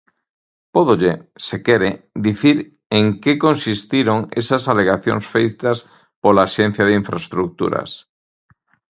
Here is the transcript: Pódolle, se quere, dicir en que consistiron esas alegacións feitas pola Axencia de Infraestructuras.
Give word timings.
Pódolle, 0.73 1.13
se 1.47 1.57
quere, 1.65 1.89
dicir 2.27 2.57
en 2.97 3.05
que 3.23 3.33
consistiron 3.45 4.19
esas 4.41 4.63
alegacións 4.73 5.25
feitas 5.33 5.77
pola 6.23 6.45
Axencia 6.47 6.83
de 6.85 6.97
Infraestructuras. 7.01 7.89